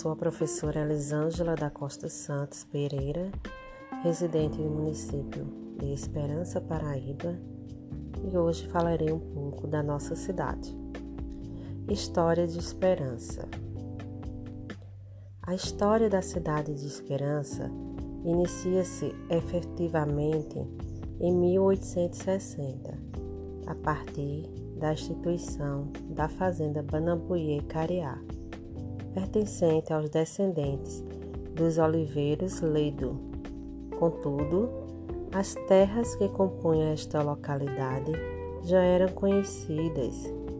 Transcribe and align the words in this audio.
Sou 0.00 0.12
a 0.12 0.16
professora 0.16 0.80
Elisângela 0.80 1.54
da 1.54 1.68
Costa 1.68 2.08
Santos 2.08 2.64
Pereira, 2.64 3.30
residente 4.02 4.56
do 4.56 4.70
município 4.70 5.44
de 5.76 5.92
Esperança, 5.92 6.58
Paraíba, 6.58 7.38
e 8.24 8.34
hoje 8.34 8.66
falarei 8.68 9.12
um 9.12 9.18
pouco 9.18 9.66
da 9.66 9.82
nossa 9.82 10.16
cidade. 10.16 10.74
História 11.86 12.46
de 12.46 12.58
Esperança. 12.58 13.46
A 15.42 15.54
história 15.54 16.08
da 16.08 16.22
cidade 16.22 16.74
de 16.74 16.86
Esperança 16.86 17.70
inicia-se 18.24 19.14
efetivamente 19.28 20.66
em 21.20 21.30
1860, 21.30 22.98
a 23.66 23.74
partir 23.74 24.48
da 24.78 24.94
instituição 24.94 25.92
da 26.08 26.26
Fazenda 26.26 26.82
Banambuie 26.82 27.60
Cariá 27.64 28.18
pertencente 29.14 29.92
aos 29.92 30.08
descendentes 30.08 31.04
dos 31.54 31.78
oliveiros 31.78 32.60
Ledo. 32.60 33.16
Contudo, 33.98 34.68
as 35.32 35.54
terras 35.68 36.14
que 36.16 36.28
compunham 36.28 36.92
esta 36.92 37.22
localidade 37.22 38.12
já 38.62 38.82
eram 38.82 39.08
conhecidas 39.08 40.14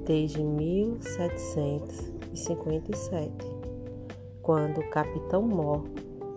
desde 0.04 0.42
1757, 0.42 3.32
quando 4.42 4.80
o 4.80 4.90
capitão 4.90 5.42
Mor 5.42 5.84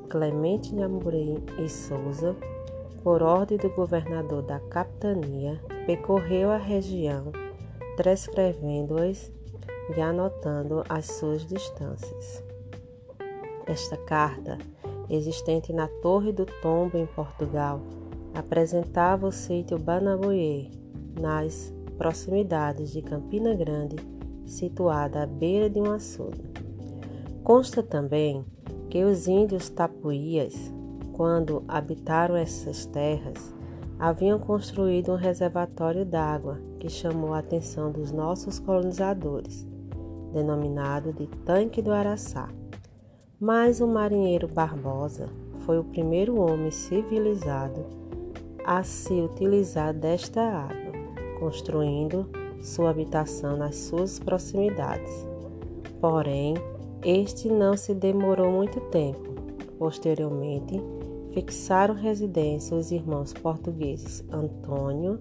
Clemente 0.10 0.76
de 0.76 0.84
Amorim 0.84 1.44
e 1.58 1.68
Souza, 1.68 2.36
por 3.04 3.24
ordem 3.24 3.58
do 3.58 3.70
governador 3.70 4.44
da 4.44 4.60
capitania, 4.60 5.60
percorreu 5.86 6.52
a 6.52 6.58
região, 6.58 7.32
transcrevendo-as 7.98 9.32
e 9.96 10.02
anotando 10.02 10.84
as 10.88 11.06
suas 11.06 11.46
distâncias. 11.46 12.44
Esta 13.66 13.98
carta, 13.98 14.58
existente 15.10 15.72
na 15.72 15.88
Torre 15.88 16.32
do 16.32 16.46
Tombo 16.62 16.98
em 16.98 17.06
Portugal, 17.06 17.82
apresentava 18.34 19.28
o 19.28 19.32
sítio 19.32 19.78
Banaboie, 19.78 20.72
nas 21.20 21.74
proximidades 21.98 22.92
de 22.92 23.02
Campina 23.02 23.54
Grande, 23.54 23.96
situada 24.46 25.24
à 25.24 25.26
beira 25.26 25.70
de 25.70 25.80
um 25.80 25.92
açude. 25.92 26.42
Consta 27.44 27.84
também 27.84 28.44
que 28.90 29.04
os 29.04 29.28
índios 29.28 29.70
tapuias, 29.70 30.56
quando 31.14 31.64
habitaram 31.68 32.36
essas 32.36 32.86
terras, 32.86 33.54
haviam 34.00 34.40
construído 34.40 35.12
um 35.14 35.16
reservatório 35.16 36.04
d'água 36.04 36.60
que 36.80 36.90
chamou 36.90 37.34
a 37.34 37.40
atenção 37.40 37.92
dos 37.92 38.12
nossos 38.12 38.60
colonizadores 38.60 39.73
denominado 40.34 41.14
de 41.14 41.28
Tanque 41.46 41.82
do 41.82 41.92
Araçá. 41.92 42.50
Mas 43.40 43.80
o 43.80 43.88
marinheiro 43.88 44.48
Barbosa 44.48 45.30
foi 45.60 45.78
o 45.78 45.84
primeiro 45.84 46.40
homem 46.40 46.72
civilizado 46.72 47.86
a 48.66 48.84
se 48.84 49.14
utilizar 49.14 49.94
desta 49.94 50.42
água, 50.42 50.94
construindo 51.40 52.30
sua 52.62 52.90
habitação 52.90 53.58
nas 53.58 53.76
suas 53.76 54.20
proximidades. 54.20 55.28
Porém, 56.00 56.56
este 57.04 57.50
não 57.50 57.76
se 57.76 57.94
demorou 57.94 58.50
muito 58.52 58.80
tempo. 58.80 59.34
Posteriormente, 59.78 60.82
fixaram 61.34 61.94
residência 61.94 62.78
os 62.78 62.92
irmãos 62.92 63.34
portugueses 63.34 64.24
Antônio, 64.32 65.20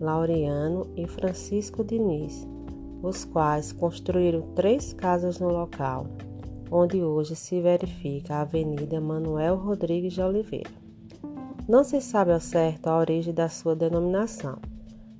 Laureano 0.00 0.86
e 0.96 1.06
Francisco 1.06 1.84
Diniz, 1.84 2.48
os 3.02 3.24
quais 3.24 3.72
construíram 3.72 4.42
três 4.54 4.92
casas 4.92 5.38
no 5.38 5.48
local, 5.48 6.06
onde 6.70 7.02
hoje 7.02 7.34
se 7.34 7.58
verifica 7.60 8.34
a 8.34 8.42
Avenida 8.42 9.00
Manuel 9.00 9.56
Rodrigues 9.56 10.12
de 10.12 10.22
Oliveira. 10.22 10.70
Não 11.68 11.82
se 11.82 12.00
sabe 12.00 12.32
ao 12.32 12.40
certo 12.40 12.86
a 12.88 12.98
origem 12.98 13.32
da 13.32 13.48
sua 13.48 13.74
denominação, 13.74 14.58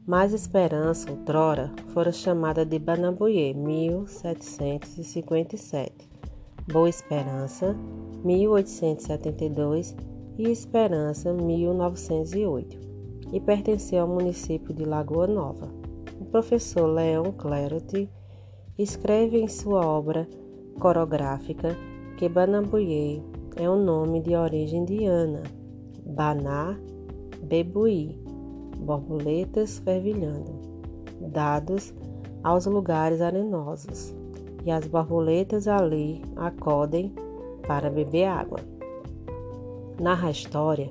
mas 0.06 0.32
Esperança, 0.32 1.10
outrora, 1.10 1.72
fora 1.88 2.12
chamada 2.12 2.66
de 2.66 2.78
Banambuie, 2.78 3.54
1757, 3.54 6.08
Boa 6.72 6.88
Esperança, 6.88 7.76
1872 8.24 9.96
e 10.38 10.48
Esperança, 10.48 11.32
1908, 11.32 12.78
e 13.32 13.40
pertenceu 13.40 14.02
ao 14.02 14.08
município 14.08 14.74
de 14.74 14.84
Lagoa 14.84 15.26
Nova 15.26 15.79
professor 16.30 16.86
Leon 16.86 17.32
Clarity 17.32 18.08
escreve 18.78 19.40
em 19.40 19.48
sua 19.48 19.84
obra 19.84 20.28
corográfica 20.78 21.76
que 22.16 22.28
Banambuie 22.28 23.22
é 23.56 23.68
um 23.68 23.82
nome 23.82 24.20
de 24.20 24.34
origem 24.34 24.82
indiana, 24.82 25.42
Baná, 26.06 26.78
Bebuí, 27.42 28.16
borboletas 28.78 29.78
fervilhando, 29.78 30.52
dados 31.20 31.92
aos 32.42 32.66
lugares 32.66 33.20
arenosos, 33.20 34.14
e 34.64 34.70
as 34.70 34.86
borboletas 34.86 35.66
ali 35.66 36.22
acodem 36.36 37.12
para 37.66 37.90
beber 37.90 38.26
água. 38.26 38.60
Narra 39.98 40.28
a 40.28 40.30
história 40.30 40.88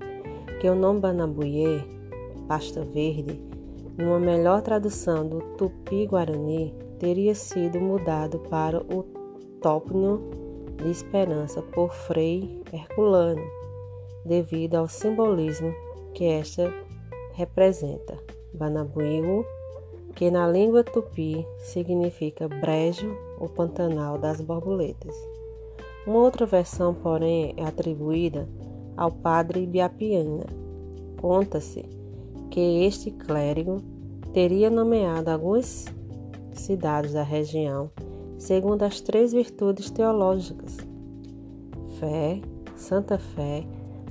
que 0.59 0.69
o 0.69 0.75
nome 0.75 0.99
Banambuie, 0.99 1.83
pasta 2.47 2.83
verde, 2.83 3.48
numa 3.99 4.17
melhor 4.17 4.61
tradução 4.61 5.27
do 5.27 5.41
tupi-guarani, 5.57 6.73
teria 6.99 7.35
sido 7.35 7.81
mudado 7.81 8.39
para 8.49 8.81
o 8.81 9.03
topnio 9.61 10.21
de 10.77 10.89
esperança 10.89 11.61
por 11.61 11.93
Frei 11.93 12.63
Herculano, 12.71 13.43
devido 14.25 14.75
ao 14.75 14.87
simbolismo 14.87 15.73
que 16.13 16.23
esta 16.23 16.73
representa. 17.33 18.17
Banabuiu, 18.53 19.45
que 20.15 20.31
na 20.31 20.47
língua 20.47 20.81
tupi 20.81 21.45
significa 21.57 22.47
brejo 22.47 23.13
ou 23.37 23.49
pantanal 23.49 24.17
das 24.17 24.39
borboletas. 24.39 25.15
Uma 26.07 26.19
outra 26.19 26.45
versão, 26.45 26.93
porém, 26.93 27.53
é 27.57 27.65
atribuída 27.65 28.47
ao 28.95 29.11
padre 29.11 29.65
Biapiana. 29.65 30.45
Conta-se 31.21 31.98
que 32.49 32.85
este 32.85 33.11
clérigo 33.11 33.81
teria 34.33 34.69
nomeado 34.69 35.29
algumas 35.29 35.85
cidades 36.53 37.13
da 37.13 37.23
região 37.23 37.89
segundo 38.39 38.83
as 38.83 39.01
três 39.01 39.33
virtudes 39.33 39.91
teológicas: 39.91 40.77
fé, 41.99 42.41
Santa 42.75 43.19
Fé, 43.19 43.67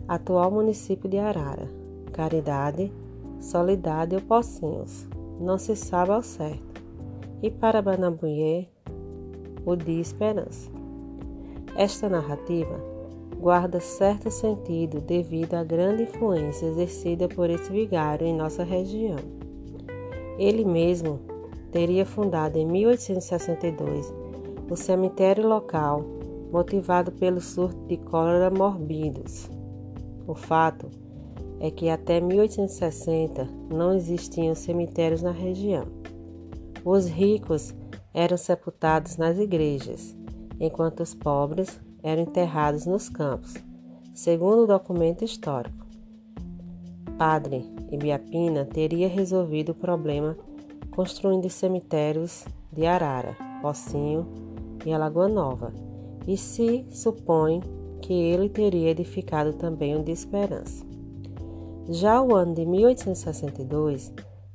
atual 0.06 0.50
município 0.50 1.08
de 1.08 1.18
Arara, 1.18 1.68
caridade, 2.12 2.92
solidade 3.40 4.14
ou 4.14 4.20
Pocinhos, 4.20 5.08
não 5.40 5.58
se 5.58 5.74
sabe 5.74 6.12
ao 6.12 6.22
certo, 6.22 6.82
e 7.42 7.50
para 7.50 7.82
Banambuie, 7.82 8.68
o 9.64 9.74
dia 9.74 10.00
esperança. 10.00 10.70
Esta 11.76 12.08
narrativa 12.08 12.78
guarda 13.40 13.80
certo 13.80 14.30
sentido 14.30 15.00
devido 15.00 15.54
à 15.54 15.62
grande 15.62 16.02
influência 16.02 16.66
exercida 16.66 17.28
por 17.28 17.48
esse 17.48 17.70
vigário 17.70 18.26
em 18.26 18.34
nossa 18.34 18.64
região. 18.64 19.18
Ele 20.38 20.64
mesmo 20.64 21.20
teria 21.70 22.04
fundado 22.04 22.58
em 22.58 22.66
1862 22.66 24.12
o 24.70 24.76
cemitério 24.76 25.48
local, 25.48 26.04
motivado 26.52 27.12
pelo 27.12 27.40
surto 27.40 27.80
de 27.86 27.96
cólera 27.96 28.50
morbidos. 28.50 29.48
O 30.26 30.34
fato 30.34 30.90
é 31.60 31.70
que 31.70 31.88
até 31.88 32.20
1860 32.20 33.48
não 33.72 33.94
existiam 33.94 34.54
cemitérios 34.54 35.22
na 35.22 35.30
região. 35.30 35.86
Os 36.84 37.06
ricos 37.06 37.74
eram 38.12 38.36
sepultados 38.36 39.16
nas 39.16 39.38
igrejas, 39.38 40.16
enquanto 40.60 41.00
os 41.00 41.14
pobres 41.14 41.80
eram 42.08 42.22
enterrados 42.22 42.86
nos 42.86 43.10
campos, 43.10 43.54
segundo 44.14 44.62
o 44.62 44.66
documento 44.66 45.24
histórico. 45.24 45.86
Padre 47.18 47.66
Ibiapina 47.92 48.64
teria 48.64 49.08
resolvido 49.08 49.72
o 49.72 49.74
problema 49.74 50.34
construindo 50.90 51.50
cemitérios 51.50 52.46
de 52.72 52.86
Arara, 52.86 53.36
Pocinho 53.60 54.26
e 54.86 54.92
Alagoa 54.92 55.28
Nova, 55.28 55.70
e 56.26 56.36
se 56.38 56.86
supõe 56.90 57.60
que 58.00 58.14
ele 58.14 58.48
teria 58.48 58.90
edificado 58.90 59.52
também 59.52 59.94
o 59.94 60.02
de 60.02 60.12
Esperança. 60.12 60.86
Já 61.90 62.22
o 62.22 62.34
ano 62.34 62.54
de 62.54 62.64
1862 62.64 64.14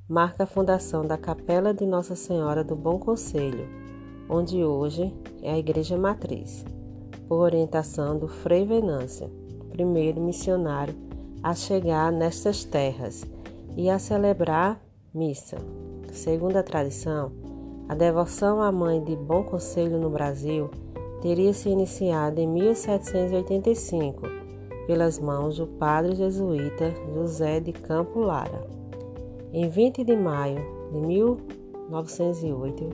marca 0.09 0.44
a 0.44 0.47
fundação 0.47 1.06
da 1.06 1.17
Capela 1.17 1.71
de 1.71 1.85
Nossa 1.85 2.15
Senhora 2.15 2.63
do 2.63 2.75
Bom 2.75 2.97
Conselho, 2.97 3.67
onde 4.27 4.63
hoje 4.63 5.13
é 5.44 5.51
a 5.51 5.57
Igreja 5.57 5.97
Matriz 5.97 6.65
por 7.27 7.39
orientação 7.39 8.17
do 8.17 8.27
Frei 8.27 8.65
Venância, 8.65 9.29
primeiro 9.71 10.21
missionário 10.21 10.95
a 11.41 11.53
chegar 11.53 12.11
nestas 12.11 12.63
terras 12.63 13.25
e 13.75 13.89
a 13.89 13.99
celebrar 13.99 14.79
missa. 15.13 15.57
Segundo 16.11 16.57
a 16.57 16.63
tradição, 16.63 17.31
a 17.89 17.95
devoção 17.95 18.61
à 18.61 18.71
Mãe 18.71 19.03
de 19.03 19.15
Bom 19.15 19.43
Conselho 19.43 19.99
no 19.99 20.09
Brasil 20.09 20.69
teria 21.21 21.53
se 21.53 21.69
iniciado 21.69 22.39
em 22.39 22.47
1785 22.47 24.21
pelas 24.87 25.19
mãos 25.19 25.57
do 25.57 25.67
padre 25.67 26.15
jesuíta 26.15 26.93
José 27.13 27.59
de 27.59 27.73
Campo 27.73 28.19
Lara. 28.19 28.65
Em 29.51 29.67
20 29.69 30.03
de 30.03 30.15
maio 30.15 30.61
de 30.91 30.99
1908, 30.99 32.89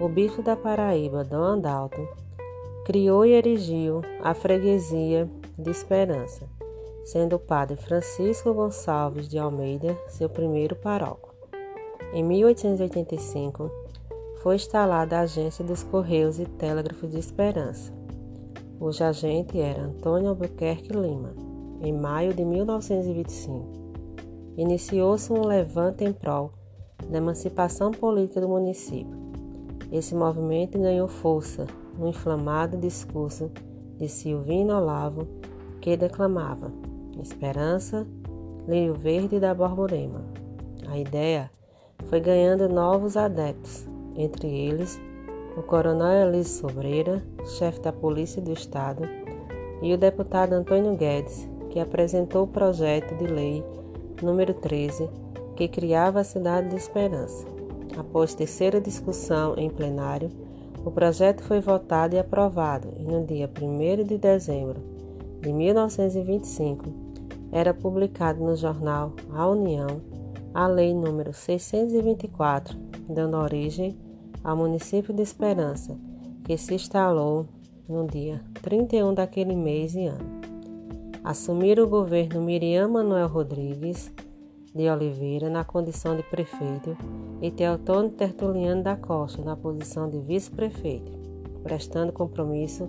o 0.00 0.08
bispo 0.08 0.42
da 0.42 0.56
Paraíba, 0.56 1.24
Dom 1.24 1.42
Andalto, 1.42 2.06
criou 2.86 3.26
e 3.26 3.32
erigiu 3.32 4.00
a 4.22 4.32
freguesia 4.32 5.28
de 5.58 5.70
Esperança, 5.72 6.48
sendo 7.04 7.34
o 7.34 7.38
padre 7.38 7.74
Francisco 7.74 8.54
Gonçalves 8.54 9.28
de 9.28 9.36
Almeida 9.40 9.98
seu 10.06 10.28
primeiro 10.28 10.76
paróquio. 10.76 11.32
Em 12.12 12.22
1885, 12.22 13.68
foi 14.40 14.54
instalada 14.54 15.16
a 15.16 15.22
Agência 15.22 15.64
dos 15.64 15.82
Correios 15.82 16.38
e 16.38 16.46
Telégrafos 16.46 17.10
de 17.10 17.18
Esperança, 17.18 17.92
cujo 18.78 19.02
agente 19.02 19.58
era 19.58 19.82
Antônio 19.82 20.28
Albuquerque 20.28 20.92
Lima. 20.92 21.34
Em 21.82 21.92
maio 21.92 22.32
de 22.32 22.44
1925, 22.44 23.66
iniciou-se 24.56 25.32
um 25.32 25.44
levante 25.44 26.04
em 26.04 26.12
prol 26.12 26.52
da 27.10 27.18
emancipação 27.18 27.90
política 27.90 28.40
do 28.40 28.48
município. 28.48 29.18
Esse 29.90 30.14
movimento 30.14 30.78
ganhou 30.78 31.08
força 31.08 31.66
no 31.98 32.08
inflamado 32.08 32.76
discurso 32.76 33.50
de 33.98 34.08
Silvino 34.08 34.76
Olavo, 34.76 35.26
que 35.80 35.96
declamava 35.96 36.70
Esperança, 37.20 38.06
Lírio 38.68 38.94
Verde 38.94 39.40
da 39.40 39.54
Borborema. 39.54 40.24
A 40.88 40.98
ideia 40.98 41.50
foi 42.06 42.20
ganhando 42.20 42.68
novos 42.68 43.16
adeptos, 43.16 43.86
entre 44.14 44.48
eles 44.48 45.00
o 45.56 45.62
coronel 45.62 46.28
Elis 46.28 46.48
Sobreira, 46.48 47.22
chefe 47.46 47.80
da 47.80 47.92
Polícia 47.92 48.42
do 48.42 48.52
Estado, 48.52 49.02
e 49.80 49.92
o 49.92 49.98
deputado 49.98 50.52
Antônio 50.52 50.94
Guedes, 50.94 51.48
que 51.70 51.80
apresentou 51.80 52.44
o 52.44 52.48
projeto 52.48 53.14
de 53.16 53.26
lei 53.26 53.64
número 54.22 54.52
13, 54.52 55.08
que 55.54 55.68
criava 55.68 56.20
a 56.20 56.24
cidade 56.24 56.68
de 56.68 56.76
Esperança. 56.76 57.46
Após 57.96 58.34
terceira 58.34 58.80
discussão 58.80 59.54
em 59.56 59.70
plenário, 59.70 60.30
o 60.86 60.90
projeto 60.92 61.42
foi 61.42 61.60
votado 61.60 62.14
e 62.14 62.18
aprovado, 62.18 62.92
e 62.96 63.02
no 63.02 63.26
dia 63.26 63.50
1 63.60 64.04
de 64.04 64.16
dezembro 64.16 64.80
de 65.42 65.52
1925 65.52 66.84
era 67.50 67.74
publicado 67.74 68.44
no 68.44 68.54
jornal 68.54 69.12
A 69.34 69.48
União 69.48 70.00
a 70.54 70.68
Lei 70.68 70.94
número 70.94 71.34
624, 71.34 72.78
dando 73.08 73.36
origem 73.36 73.98
ao 74.44 74.56
município 74.56 75.12
de 75.12 75.22
Esperança, 75.22 75.98
que 76.44 76.56
se 76.56 76.74
instalou 76.74 77.46
no 77.88 78.06
dia 78.06 78.40
31 78.62 79.12
daquele 79.12 79.56
mês 79.56 79.92
e 79.96 80.06
ano. 80.06 80.40
Assumiram 81.24 81.82
o 81.82 81.88
governo 81.88 82.40
Miriam 82.40 82.86
Manuel 82.86 83.26
Rodrigues 83.26 84.12
de 84.76 84.88
Oliveira 84.90 85.48
na 85.48 85.64
condição 85.64 86.14
de 86.14 86.22
prefeito 86.22 86.96
e 87.40 87.50
Teotônio 87.50 88.10
Tertuliano 88.10 88.82
da 88.82 88.94
Costa 88.94 89.42
na 89.42 89.56
posição 89.56 90.08
de 90.08 90.18
vice-prefeito, 90.20 91.10
prestando 91.62 92.12
compromisso 92.12 92.88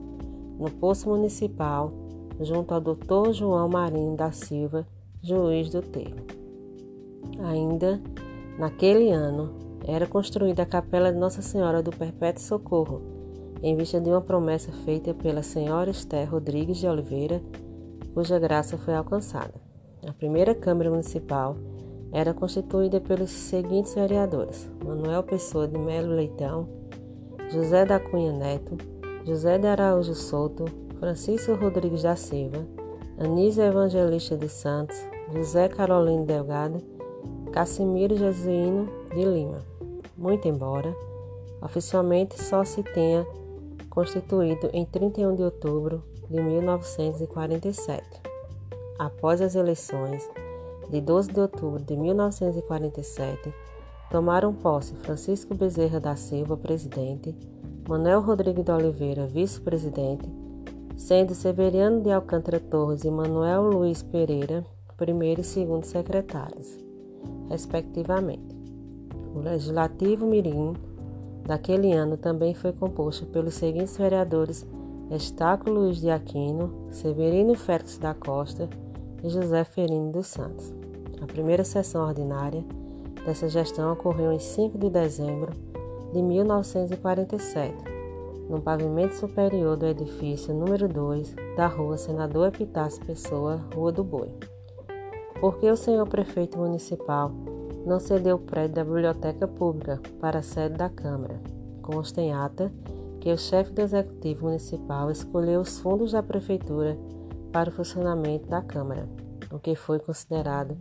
no 0.60 0.70
posto 0.70 1.10
municipal 1.10 1.92
junto 2.42 2.74
ao 2.74 2.82
Dr. 2.82 3.32
João 3.32 3.70
Marinho 3.70 4.16
da 4.16 4.32
Silva, 4.32 4.86
juiz 5.22 5.70
do 5.70 5.82
termo. 5.82 6.26
Ainda 7.40 8.02
naquele 8.60 9.12
ano 9.12 9.54
era 9.86 10.06
construída 10.06 10.64
a 10.64 10.66
capela 10.66 11.12
de 11.12 11.18
Nossa 11.18 11.42
Senhora 11.42 11.82
do 11.82 11.92
Perpétuo 11.92 12.44
Socorro, 12.44 13.02
em 13.64 13.76
vista 13.76 14.00
de 14.00 14.10
uma 14.10 14.22
promessa 14.22 14.72
feita 14.84 15.14
pela 15.14 15.42
senhora 15.42 15.90
Esther 15.90 16.30
Rodrigues 16.30 16.78
de 16.78 16.88
Oliveira, 16.88 17.42
cuja 18.14 18.38
graça 18.38 18.78
foi 18.78 18.94
alcançada. 18.94 19.54
A 20.08 20.14
primeira 20.14 20.54
Câmara 20.54 20.90
Municipal 20.90 21.56
era 22.12 22.34
constituída 22.34 23.00
pelos 23.00 23.30
seguintes 23.30 23.96
vereadores: 23.96 24.70
Manuel 24.84 25.24
Pessoa 25.24 25.68
de 25.68 25.78
Melo 25.78 26.14
Leitão, 26.16 26.68
José 27.50 27.86
da 27.86 28.00
Cunha 28.00 28.32
Neto, 28.32 28.78
José 29.26 29.58
de 29.58 29.68
Araújo 29.68 30.16
Souto, 30.16 30.66
Francisco 31.00 31.54
Rodrigues 31.54 32.04
da 32.04 32.16
Silva, 32.16 32.66
Anísio 33.18 33.64
Evangelista 33.64 34.38
de 34.38 34.50
Santos, 34.50 34.98
José 35.34 35.68
Carolino 35.68 36.26
Delgado, 36.26 36.82
Cassimiro 37.52 38.16
Jesuíno 38.16 38.88
de 39.14 39.24
Lima. 39.24 39.62
Muito 40.18 40.48
embora 40.48 40.96
oficialmente 41.62 42.42
só 42.42 42.64
se 42.64 42.84
tenha 42.84 43.26
constituído 43.90 44.70
em 44.74 44.86
31 44.86 45.36
de 45.36 45.44
outubro 45.44 46.04
de 46.30 46.42
1947. 46.42 48.04
Após 49.00 49.42
as 49.42 49.56
eleições, 49.56 50.28
de 50.90 51.02
12 51.02 51.32
de 51.32 51.40
outubro 51.40 51.84
de 51.84 51.96
1947, 51.96 53.54
tomaram 54.10 54.54
posse 54.54 54.96
Francisco 54.96 55.54
Bezerra 55.54 56.00
da 56.00 56.16
Silva, 56.16 56.56
presidente, 56.56 57.36
Manuel 57.88 58.22
Rodrigues 58.22 58.64
de 58.64 58.72
Oliveira, 58.72 59.28
vice-presidente, 59.28 60.30
sendo 60.96 61.34
Severiano 61.34 62.02
de 62.02 62.12
Alcântara 62.12 62.60
Torres 62.60 63.04
e 63.04 63.12
Manuel 63.12 63.64
Luiz 63.64 64.02
Pereira, 64.02 64.66
primeiro 64.96 65.42
e 65.42 65.44
segundo 65.44 65.86
secretários, 65.86 66.78
respectivamente. 67.50 68.56
O 69.36 69.40
Legislativo 69.40 70.26
Mirim 70.26 70.74
daquele 71.46 71.94
ano 71.94 72.18
também 72.18 72.54
foi 72.54 72.74
composto 72.74 73.26
pelos 73.28 73.54
seguintes 73.54 73.96
vereadores 73.98 74.66
Estácio 75.12 75.72
Luiz 75.72 76.02
de 76.02 76.10
Aquino, 76.10 76.88
Severino 76.92 77.56
Félix 77.56 77.98
da 77.98 78.14
Costa 78.14 78.68
José 79.30 79.64
Ferino 79.64 80.12
dos 80.12 80.28
Santos. 80.28 80.74
A 81.22 81.26
primeira 81.26 81.64
sessão 81.64 82.06
ordinária 82.08 82.64
dessa 83.26 83.50
gestão 83.50 83.92
ocorreu 83.92 84.32
em 84.32 84.40
5 84.40 84.78
de 84.78 84.90
dezembro 84.90 85.52
de 86.14 86.22
1947, 86.22 87.76
no 88.50 88.62
pavimento 88.62 89.16
superior 89.16 89.76
do 89.76 89.86
edifício 89.86 90.54
número 90.54 90.88
2 90.88 91.36
da 91.56 91.68
rua 91.68 91.98
Senador 91.98 92.48
Epitácio 92.48 93.06
Pessoa, 93.06 93.62
Rua 93.76 93.92
do 93.92 94.04
Boi. 94.04 94.32
Por 95.40 95.58
que 95.60 95.70
o 95.70 95.78
senhor 95.78 96.08
prefeito 96.08 96.58
municipal 96.58 97.32
não 97.86 98.00
cedeu 98.00 98.38
o 98.38 98.40
prédio 98.40 98.76
da 98.76 98.84
biblioteca 98.84 99.48
pública 99.48 100.02
para 100.20 100.40
a 100.40 100.44
sede 100.44 100.76
da 100.76 100.90
Câmara? 100.90 101.40
Consta 101.82 102.22
em 102.22 102.34
ata 102.34 102.72
que 103.20 103.32
o 103.32 103.38
chefe 103.38 103.72
do 103.72 103.82
executivo 103.82 104.46
municipal 104.46 105.12
escolheu 105.12 105.62
os 105.62 105.80
fundos 105.80 106.14
da 106.14 106.24
prefeitura 106.24 106.98
para 107.52 107.70
o 107.70 107.74
funcionamento 107.74 108.48
da 108.48 108.62
Câmara, 108.62 109.08
o 109.52 109.60
que 109.60 109.76
foi 109.76 110.00
considerado 110.00 110.78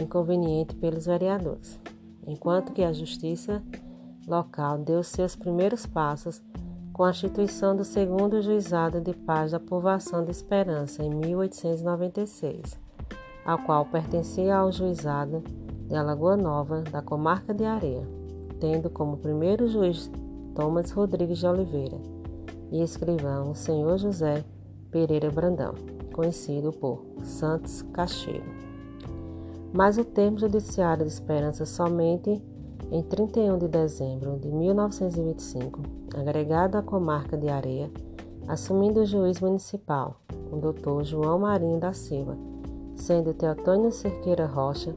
inconveniente 0.00 0.74
pelos 0.74 1.06
vereadores, 1.06 1.78
enquanto 2.26 2.72
que 2.72 2.82
a 2.82 2.92
Justiça 2.92 3.62
local 4.26 4.78
deu 4.78 5.02
seus 5.02 5.36
primeiros 5.36 5.86
passos 5.86 6.42
com 6.92 7.04
a 7.04 7.10
instituição 7.10 7.76
do 7.76 7.84
segundo 7.84 8.40
Juizado 8.40 9.00
de 9.00 9.12
Paz 9.12 9.52
da 9.52 9.60
Povoação 9.60 10.24
de 10.24 10.30
Esperança 10.30 11.02
em 11.02 11.10
1896, 11.10 12.80
ao 13.44 13.58
qual 13.58 13.84
pertencia 13.84 14.56
ao 14.56 14.72
Juizado 14.72 15.42
de 15.88 15.94
Alagoa 15.94 16.36
Nova 16.36 16.80
da 16.80 17.00
comarca 17.00 17.54
de 17.54 17.64
Areia, 17.64 18.06
tendo 18.58 18.90
como 18.90 19.18
primeiro 19.18 19.68
juiz 19.68 20.10
Thomas 20.54 20.90
Rodrigues 20.90 21.38
de 21.38 21.46
Oliveira 21.46 21.98
e 22.72 22.82
escrivão 22.82 23.50
o 23.50 23.54
senhor 23.54 23.98
José 23.98 24.42
Pereira 24.90 25.30
Brandão 25.30 25.74
conhecido 26.16 26.72
por 26.72 27.04
Santos 27.22 27.82
Cacheiro. 27.92 28.50
Mas 29.72 29.98
o 29.98 30.04
termo 30.04 30.38
judiciário 30.38 31.04
de 31.04 31.12
Esperança 31.12 31.66
somente 31.66 32.42
em 32.90 33.02
31 33.02 33.58
de 33.58 33.68
dezembro 33.68 34.38
de 34.38 34.48
1925, 34.48 35.82
agregado 36.16 36.78
à 36.78 36.82
comarca 36.82 37.36
de 37.36 37.48
Areia, 37.48 37.90
assumindo 38.48 39.00
o 39.00 39.06
juiz 39.06 39.40
municipal, 39.40 40.20
o 40.50 40.56
Dr. 40.56 41.04
João 41.04 41.40
Marinho 41.40 41.78
da 41.78 41.92
Silva, 41.92 42.36
sendo 42.94 43.34
Teotônio 43.34 43.92
Cerqueira 43.92 44.46
Rocha 44.46 44.94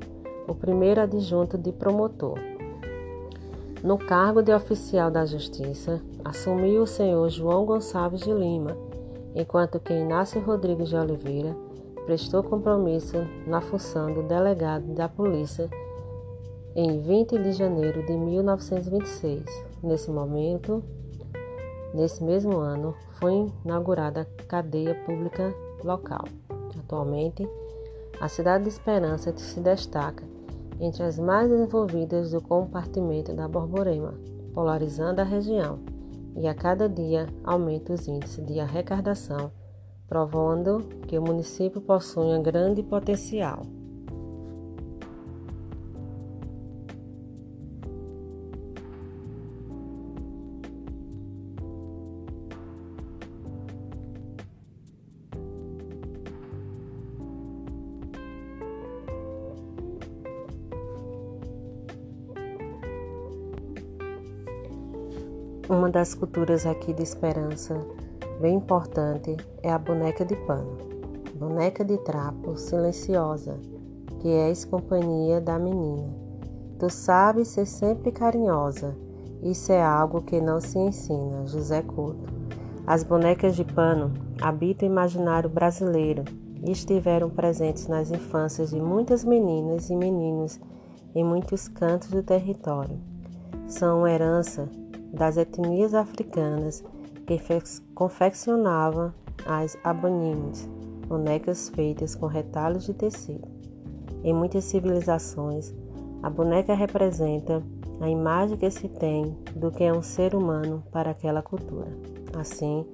o 0.48 0.56
primeiro 0.56 1.02
adjunto 1.02 1.58
de 1.58 1.72
promotor. 1.72 2.40
No 3.84 3.98
cargo 3.98 4.42
de 4.42 4.52
oficial 4.52 5.12
da 5.12 5.26
Justiça, 5.26 6.02
assumiu 6.24 6.84
o 6.84 6.88
senhor 6.88 7.30
João 7.30 7.66
Gonçalves 7.66 8.22
de 8.22 8.32
Lima, 8.34 8.76
enquanto 9.36 9.80
que 9.80 9.94
Inácio 9.94 10.42
Rodrigues 10.42 10.90
de 10.90 10.96
Oliveira 10.96 11.56
prestou 12.06 12.44
compromisso 12.44 13.18
na 13.46 13.62
função 13.62 14.12
do 14.14 14.24
delegado 14.24 14.94
da 14.94 15.08
Polícia 15.08 15.70
em 16.76 17.00
20 17.02 17.38
de 17.38 17.52
janeiro 17.52 18.06
de 18.06 18.14
1926. 18.14 19.44
Nesse 19.84 20.10
momento, 20.10 20.84
nesse 21.94 22.24
mesmo 22.24 22.58
ano, 22.58 22.96
foi 23.20 23.52
inaugurada 23.64 24.22
a 24.22 24.44
cadeia 24.44 24.96
pública 25.06 25.54
local. 25.84 26.26
Atualmente, 26.80 27.48
a 28.20 28.28
cidade 28.28 28.64
de 28.64 28.70
Esperança 28.70 29.34
se 29.38 29.60
destaca 29.60 30.24
entre 30.80 31.04
as 31.04 31.20
mais 31.20 31.50
desenvolvidas 31.50 32.32
do 32.32 32.42
compartimento 32.42 33.34
da 33.34 33.48
Borborema, 33.48 34.14
polarizando 34.54 35.22
a 35.22 35.26
região 35.26 35.80
e 36.36 36.48
a 36.48 36.54
cada 36.54 36.88
dia 36.88 37.28
aumenta 37.44 37.94
os 37.94 38.08
índices 38.08 38.46
de 38.46 38.60
arrecadação, 38.60 39.52
provando 40.08 40.80
que 41.08 41.18
o 41.18 41.22
município 41.22 41.82
possui 41.82 42.26
um 42.26 42.42
grande 42.42 42.82
potencial. 42.82 43.64
Uma 65.70 65.88
das 65.88 66.16
culturas 66.16 66.66
aqui 66.66 66.92
de 66.94 67.04
Esperança, 67.04 67.80
bem 68.42 68.56
importante, 68.56 69.38
é 69.62 69.72
a 69.72 69.78
boneca 69.78 70.26
de 70.26 70.36
pano. 70.36 70.80
Boneca 71.36 71.86
de 71.86 71.96
trapo 72.00 72.58
silenciosa, 72.58 73.56
que 74.20 74.28
és 74.30 74.66
companhia 74.66 75.40
da 75.40 75.60
menina. 75.60 76.12
Tu 76.80 76.90
sabes 76.90 77.50
ser 77.50 77.68
sempre 77.68 78.12
carinhosa, 78.12 78.98
isso 79.44 79.72
é 79.72 79.80
algo 79.80 80.24
que 80.24 80.42
não 80.42 80.60
se 80.60 80.80
ensina. 80.80 81.46
José 81.46 81.84
Couto. 81.84 82.34
As 82.88 83.04
bonecas 83.04 83.56
de 83.56 83.64
pano 83.64 84.12
habitam 84.42 84.90
o 84.90 84.92
imaginário 84.92 85.52
brasileiro 85.52 86.24
e 86.66 86.72
estiveram 86.72 87.30
presentes 87.30 87.88
nas 87.88 88.10
infâncias 88.10 88.72
de 88.72 88.82
muitas 88.82 89.24
meninas 89.24 89.92
e 89.92 89.96
meninos 89.96 90.60
em 91.14 91.24
muitos 91.24 91.68
cantos 91.68 92.10
do 92.10 92.24
território. 92.24 93.00
São 93.68 94.08
herança 94.08 94.68
das 95.14 95.38
etnias 95.38 95.94
africanas 95.94 96.84
que 97.26 97.40
confeccionavam 97.94 99.14
as 99.46 99.78
abanines, 99.84 100.68
bonecas 101.08 101.70
feitas 101.70 102.16
com 102.16 102.26
retalhos 102.26 102.86
de 102.86 102.94
tecido. 102.94 103.48
Em 104.24 104.34
muitas 104.34 104.66
civilizações, 104.66 105.74
a 106.22 106.30
boneca 106.30 106.74
representa 106.74 107.64
a 108.02 108.10
imagem 108.10 108.58
que 108.58 108.70
se 108.70 108.88
tem 108.88 109.38
do 109.56 109.72
que 109.72 109.84
é 109.84 109.94
um 109.94 110.02
ser 110.02 110.34
humano 110.36 110.84
para 110.92 111.12
aquela 111.12 111.42
cultura. 111.42 111.92
Assim, 112.38 112.86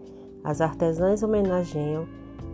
as 0.43 0.61
artesãs 0.61 1.23
homenageiam 1.23 2.05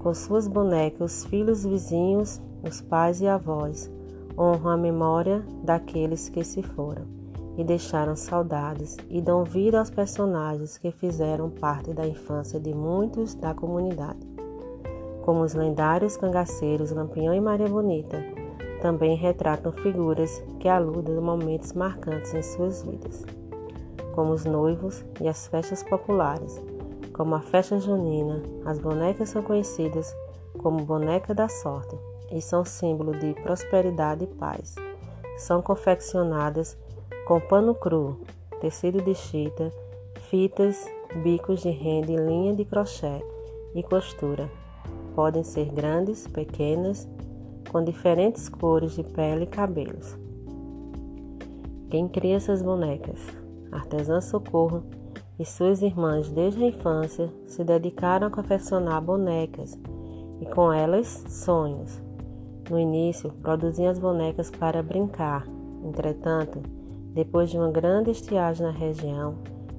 com 0.01 0.13
suas 0.13 0.47
bonecas 0.47 1.23
os 1.23 1.25
filhos 1.25 1.65
vizinhos, 1.65 2.41
os 2.63 2.81
pais 2.81 3.21
e 3.21 3.27
avós, 3.27 3.91
honram 4.37 4.69
a 4.69 4.77
memória 4.77 5.43
daqueles 5.63 6.29
que 6.29 6.43
se 6.43 6.61
foram 6.61 7.20
e 7.57 7.63
deixaram 7.63 8.15
saudades 8.15 8.97
e 9.09 9.21
dão 9.21 9.43
vida 9.43 9.79
aos 9.79 9.89
personagens 9.89 10.77
que 10.77 10.91
fizeram 10.91 11.49
parte 11.49 11.93
da 11.93 12.07
infância 12.07 12.59
de 12.59 12.73
muitos 12.73 13.35
da 13.35 13.53
comunidade, 13.53 14.19
como 15.23 15.41
os 15.41 15.53
lendários 15.53 16.17
cangaceiros 16.17 16.91
Lampião 16.91 17.33
e 17.33 17.41
Maria 17.41 17.67
Bonita. 17.67 18.17
Também 18.81 19.15
retratam 19.15 19.71
figuras 19.71 20.43
que 20.59 20.67
aludem 20.67 21.15
a 21.17 21.21
momentos 21.21 21.73
marcantes 21.73 22.33
em 22.33 22.41
suas 22.41 22.81
vidas, 22.81 23.23
como 24.15 24.33
os 24.33 24.43
noivos 24.43 25.05
e 25.19 25.27
as 25.27 25.47
festas 25.47 25.83
populares, 25.83 26.59
como 27.13 27.35
a 27.35 27.41
festa 27.41 27.79
junina. 27.79 28.41
As 28.65 28.79
bonecas 28.79 29.29
são 29.29 29.43
conhecidas 29.43 30.15
como 30.57 30.83
boneca 30.83 31.33
da 31.33 31.47
sorte 31.47 31.95
e 32.31 32.41
são 32.41 32.65
símbolo 32.65 33.11
de 33.11 33.33
prosperidade 33.43 34.23
e 34.23 34.27
paz. 34.27 34.75
São 35.37 35.61
confeccionadas 35.61 36.75
com 37.25 37.39
pano 37.39 37.75
cru, 37.75 38.19
tecido 38.59 39.01
de 39.01 39.13
chita, 39.13 39.71
fitas, 40.29 40.85
bicos 41.23 41.61
de 41.61 41.69
renda 41.69 42.11
e 42.11 42.15
linha 42.15 42.55
de 42.55 42.65
crochê 42.65 43.23
e 43.75 43.83
costura. 43.83 44.49
Podem 45.15 45.43
ser 45.43 45.65
grandes, 45.71 46.27
pequenas, 46.27 47.07
com 47.69 47.83
diferentes 47.83 48.49
cores 48.49 48.95
de 48.95 49.03
pele 49.03 49.43
e 49.43 49.47
cabelos. 49.47 50.17
Quem 51.89 52.07
cria 52.07 52.37
essas 52.37 52.61
bonecas? 52.61 53.19
Artesã 53.71 54.19
Socorro 54.21 54.83
e 55.37 55.45
suas 55.45 55.81
irmãs 55.81 56.29
desde 56.29 56.63
a 56.63 56.67
infância 56.67 57.29
se 57.47 57.63
dedicaram 57.63 58.27
a 58.27 58.31
confeccionar 58.31 59.01
bonecas 59.01 59.77
e 60.39 60.45
com 60.45 60.71
elas 60.71 61.07
sonhos. 61.27 62.01
No 62.69 62.79
início, 62.79 63.31
produziam 63.41 63.89
as 63.89 63.99
bonecas 63.99 64.49
para 64.49 64.81
brincar, 64.81 65.45
entretanto, 65.83 66.61
depois 67.13 67.49
de 67.49 67.57
uma 67.57 67.69
grande 67.69 68.11
estiagem 68.11 68.65
na 68.65 68.71
região, 68.71 69.35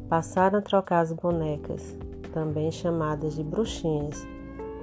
passaram 0.09 0.59
a 0.59 0.63
trocar 0.63 1.01
as 1.01 1.13
bonecas, 1.13 1.97
também 2.33 2.71
chamadas 2.71 3.35
de 3.35 3.43
bruxinhas, 3.43 4.27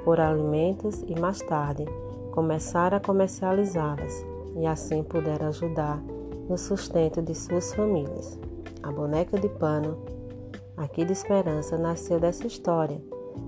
por 0.03 0.19
alimentos 0.19 1.03
e 1.07 1.19
mais 1.19 1.39
tarde 1.41 1.85
começaram 2.31 2.97
a 2.97 3.01
comercializá-las 3.01 4.25
e 4.55 4.65
assim 4.65 5.03
puderam 5.03 5.47
ajudar 5.47 6.01
no 6.49 6.57
sustento 6.57 7.21
de 7.21 7.35
suas 7.35 7.73
famílias. 7.73 8.39
A 8.81 8.91
boneca 8.91 9.37
de 9.39 9.49
pano, 9.49 9.97
aqui 10.75 11.05
de 11.05 11.11
Esperança, 11.11 11.77
nasceu 11.77 12.19
dessa 12.19 12.47
história 12.47 12.99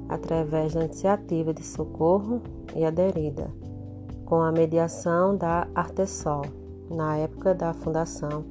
através 0.07 0.73
da 0.73 0.83
iniciativa 0.83 1.53
de 1.53 1.63
socorro 1.63 2.41
e 2.75 2.85
aderida, 2.85 3.49
com 4.25 4.41
a 4.41 4.51
mediação 4.51 5.35
da 5.35 5.67
Artesol, 5.73 6.43
na 6.89 7.17
época 7.17 7.55
da 7.55 7.73
fundação 7.73 8.43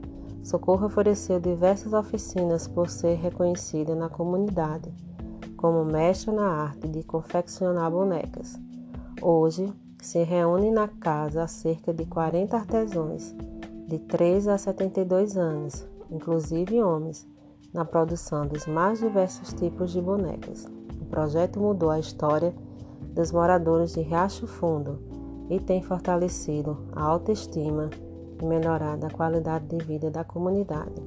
Socorro 0.42 0.87
ofereceu 0.87 1.38
diversas 1.38 1.92
oficinas 1.92 2.66
por 2.66 2.88
ser 2.88 3.16
reconhecida 3.16 3.94
na 3.94 4.09
comunidade 4.09 4.92
como 5.61 5.85
mestra 5.85 6.32
na 6.32 6.49
arte 6.49 6.88
de 6.88 7.02
confeccionar 7.02 7.90
bonecas. 7.90 8.59
Hoje, 9.20 9.70
se 10.00 10.23
reúnem 10.23 10.73
na 10.73 10.88
casa 10.88 11.47
cerca 11.47 11.92
de 11.92 12.06
40 12.06 12.56
artesãos 12.56 13.35
de 13.87 13.99
3 13.99 14.49
a 14.49 14.56
72 14.56 15.37
anos, 15.37 15.87
inclusive 16.11 16.82
homens, 16.82 17.28
na 17.75 17.85
produção 17.85 18.47
dos 18.47 18.66
mais 18.66 19.00
diversos 19.00 19.52
tipos 19.52 19.90
de 19.92 20.00
bonecas. 20.00 20.66
O 20.99 21.04
projeto 21.04 21.61
mudou 21.61 21.90
a 21.90 21.99
história 21.99 22.54
dos 23.14 23.30
moradores 23.30 23.92
de 23.92 24.00
Riacho 24.00 24.47
Fundo 24.47 24.99
e 25.50 25.61
tem 25.61 25.82
fortalecido 25.82 26.78
a 26.92 27.02
autoestima 27.02 27.90
e 28.40 28.44
melhorar 28.44 28.99
a 29.04 29.11
qualidade 29.11 29.66
de 29.66 29.85
vida 29.85 30.11
da 30.11 30.25
comunidade. 30.25 31.02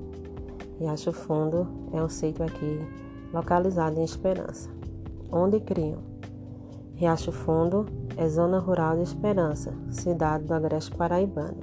Riacho 0.79 1.11
Fundo 1.11 1.67
é 1.91 2.01
um 2.01 2.09
sítio 2.09 2.45
aqui 2.45 2.79
localizado 3.33 3.99
em 3.99 4.03
Esperança, 4.03 4.69
onde 5.31 5.59
criam. 5.59 5.99
Riacho 6.95 7.31
Fundo 7.31 7.85
é 8.15 8.27
zona 8.27 8.59
rural 8.59 8.95
de 8.95 9.03
Esperança, 9.03 9.73
cidade 9.89 10.45
do 10.45 10.53
Agreste 10.53 10.95
Paraibano. 10.95 11.57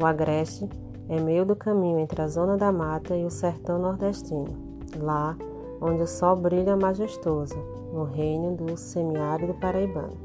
O 0.00 0.06
Agreste 0.06 0.68
é 1.08 1.20
meio 1.20 1.44
do 1.44 1.56
caminho 1.56 1.98
entre 1.98 2.22
a 2.22 2.28
zona 2.28 2.56
da 2.56 2.70
mata 2.70 3.16
e 3.16 3.24
o 3.24 3.30
sertão 3.30 3.78
nordestino, 3.78 4.46
lá 5.00 5.36
onde 5.80 6.02
o 6.02 6.06
sol 6.06 6.36
brilha 6.36 6.76
majestoso, 6.76 7.56
no 7.92 8.04
reino 8.04 8.54
do 8.56 8.76
semiárido 8.76 9.54
paraibano. 9.54 10.16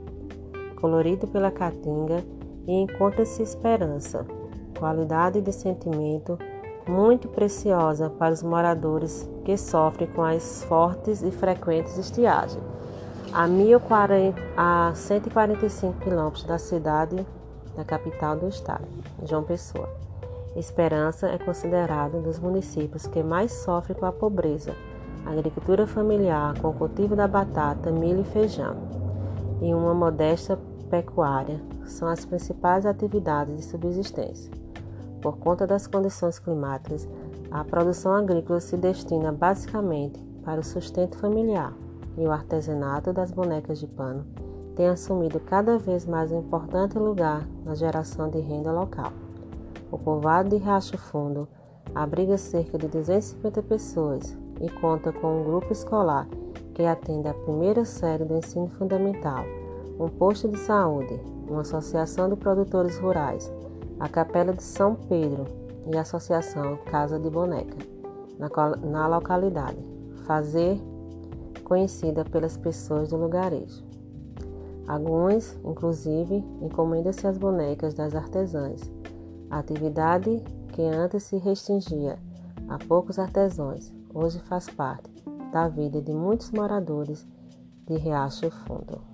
Colorido 0.79 1.27
pela 1.27 1.50
caatinga 1.50 2.24
e 2.67 2.74
encontra-se 2.74 3.41
esperança, 3.41 4.25
qualidade 4.84 5.40
de 5.40 5.54
sentimento 5.54 6.38
muito 6.86 7.30
preciosa 7.30 8.10
para 8.10 8.34
os 8.34 8.44
moradores 8.44 9.25
que 9.46 9.56
sofrem 9.56 10.10
com 10.10 10.22
as 10.22 10.62
fortes 10.66 11.24
e 11.24 11.32
frequentes 11.32 11.98
estiagens. 11.98 12.62
A, 13.32 13.48
1040, 13.48 14.42
a 14.58 14.92
145 14.94 16.00
quilômetros 16.02 16.44
da 16.44 16.58
cidade, 16.58 17.25
da 17.78 17.86
capital 17.86 18.36
do 18.36 18.50
estado, 18.50 18.84
João 19.24 19.44
Pessoa. 19.44 19.88
Esperança 20.54 21.30
é 21.30 21.38
considerado 21.38 22.18
um 22.18 22.22
dos 22.22 22.38
municípios 22.38 23.08
que 23.08 23.24
mais 23.24 23.54
sofre 23.54 23.96
com 23.96 24.06
a 24.06 24.12
pobreza, 24.12 24.75
agricultura 25.25 25.88
familiar 25.88 26.60
com 26.60 26.68
o 26.68 26.74
cultivo 26.74 27.16
da 27.16 27.25
batata, 27.25 27.90
milho 27.90 28.20
e 28.20 28.25
feijão, 28.25 28.75
e 29.62 29.74
uma 29.74 29.94
modesta 29.94 30.60
pecuária 30.90 31.62
são 31.86 32.10
as 32.10 32.25
principais 32.25 32.86
atividades 32.86 33.56
de 33.56 33.63
subsistência. 33.63 34.62
Por 35.24 35.38
conta 35.38 35.65
das 35.65 35.88
condições 35.88 36.38
climáticas, 36.38 37.08
a 37.50 37.63
produção 37.63 38.13
agrícola 38.13 38.60
se 38.60 38.75
destina 38.75 39.32
basicamente 39.32 40.20
para 40.44 40.60
o 40.60 40.63
sustento 40.63 41.18
familiar 41.18 41.74
e 42.18 42.27
o 42.27 42.32
artesanato 42.32 43.13
das 43.13 43.32
bonecas 43.32 43.80
de 43.80 43.88
pano 43.88 44.25
tem 44.75 44.89
assumido 44.89 45.39
cada 45.39 45.77
vez 45.77 46.06
mais 46.06 46.30
um 46.30 46.39
importante 46.39 47.00
lugar 47.00 47.48
na 47.63 47.74
geração 47.74 48.30
de 48.30 48.39
renda 48.39 48.74
local. 48.74 49.13
O 49.89 49.98
povoado 49.98 50.50
de 50.50 50.58
Riacho 50.58 50.98
Fundo 50.98 51.48
abriga 51.96 52.38
cerca 52.38 52.77
de 52.77 52.89
250 52.89 53.63
pessoas 53.63 54.38
e 54.60 54.70
conta 54.70 55.13
com 55.13 55.39
um 55.39 55.46
grupo 55.46 55.72
escolar 55.72 56.27
que 56.74 56.84
atende 56.84 57.30
a 57.30 57.34
primeira 57.34 57.86
série 57.86 58.25
do 58.25 58.36
ensino 58.36 58.68
fundamental, 58.77 59.46
um 59.98 60.10
posto 60.10 60.50
de 60.50 60.60
saúde, 60.60 61.18
uma 61.48 61.62
associação 61.62 62.27
de 62.27 62.36
produtores 62.36 62.98
rurais, 62.98 63.50
a 64.03 64.10
Capela 64.10 64.51
de 64.51 64.62
São 64.62 64.95
Pedro 64.95 65.45
e 65.89 65.95
a 65.95 66.01
Associação 66.01 66.75
Casa 66.91 67.17
de 67.17 67.29
Boneca, 67.29 67.77
na, 68.38 68.50
na 68.86 69.07
localidade. 69.07 69.77
fazer 70.25 70.77
conhecida 71.63 72.25
pelas 72.25 72.57
pessoas 72.57 73.12
do 73.12 73.15
lugarejo. 73.15 73.81
Alguns, 74.86 75.57
inclusive, 75.63 76.43
encomendam-se 76.62 77.25
as 77.25 77.38
bonecas 77.38 77.93
das 77.93 78.13
artesãs, 78.13 78.91
atividade 79.50 80.43
que 80.74 80.81
antes 80.81 81.24
se 81.24 81.38
restringia 81.38 82.19
a 82.67 82.77
poucos 82.77 83.17
artesãos, 83.17 83.93
hoje 84.13 84.38
faz 84.39 84.69
parte 84.69 85.10
da 85.53 85.69
vida 85.69 86.01
de 86.01 86.12
muitos 86.12 86.51
moradores 86.51 87.25
de 87.88 87.95
Riacho 87.95 88.51
Fundo. 88.51 89.12